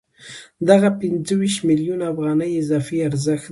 دغه 0.69 0.89
پنځه 0.99 1.33
ویشت 1.41 1.59
میلیونه 1.69 2.03
افغانۍ 2.13 2.51
اضافي 2.61 2.97
ارزښت 3.07 3.45
دی 3.47 3.49